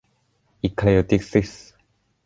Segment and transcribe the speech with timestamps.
[0.61, 1.69] อิเคลติคซิสม์